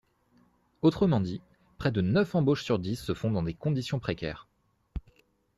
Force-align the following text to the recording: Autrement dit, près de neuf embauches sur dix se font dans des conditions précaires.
Autrement 0.81 1.19
dit, 1.19 1.41
près 1.77 1.91
de 1.91 2.01
neuf 2.01 2.33
embauches 2.33 2.63
sur 2.63 2.79
dix 2.79 2.95
se 2.99 3.13
font 3.13 3.29
dans 3.29 3.43
des 3.43 3.53
conditions 3.53 3.99
précaires. 3.99 4.47